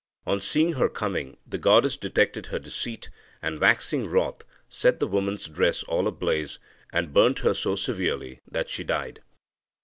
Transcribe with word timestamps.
On 0.25 0.41
seeing 0.41 0.73
her 0.73 0.89
coming, 0.89 1.37
the 1.45 1.59
goddess 1.59 1.95
detected 1.95 2.47
her 2.47 2.57
deceit, 2.57 3.11
and, 3.39 3.59
waxing 3.61 4.07
wroth, 4.07 4.43
set 4.67 4.99
the 4.99 5.05
woman's 5.05 5.47
dress 5.47 5.83
all 5.83 6.07
ablaze, 6.07 6.57
and 6.91 7.13
burnt 7.13 7.41
her 7.45 7.53
so 7.53 7.75
severely 7.75 8.39
that 8.49 8.67
she 8.67 8.83
died." 8.83 9.21